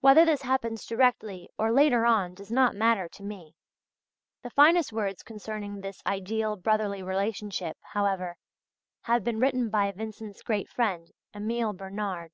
Whether 0.00 0.26
this 0.26 0.42
happens 0.42 0.84
directly 0.84 1.48
or 1.56 1.72
later 1.72 2.04
on 2.04 2.34
does 2.34 2.52
not 2.52 2.74
matter 2.76 3.08
to 3.08 3.22
me" 3.22 3.54
(see 3.54 3.54
also 3.54 3.62
page 3.62 4.52
17, 4.56 4.64
line 4.64 4.72
20). 4.74 4.82
The 4.82 4.84
finest 4.84 4.92
words 4.92 5.22
concerning 5.22 5.80
this 5.80 6.02
ideal 6.06 6.56
brotherly 6.56 7.02
relationship, 7.02 7.78
however, 7.80 8.36
have 9.04 9.24
been 9.24 9.40
written 9.40 9.70
by 9.70 9.90
Vincent's 9.92 10.42
great 10.42 10.68
friend, 10.68 11.10
Emile 11.34 11.72
Bernard. 11.72 12.32